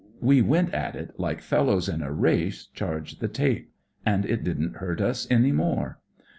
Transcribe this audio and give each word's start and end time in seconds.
We 0.19 0.41
went 0.41 0.73
at 0.73 0.95
it 0.95 1.13
like 1.19 1.41
fellows 1.43 1.87
in 1.87 2.01
a 2.01 2.11
race 2.11 2.65
charge 2.65 3.19
the 3.19 3.27
tape; 3.27 3.69
and 4.03 4.25
it 4.25 4.43
didn't 4.43 4.77
hurt 4.77 4.99
us 4.99 5.27
any 5.29 5.51
more. 5.51 5.99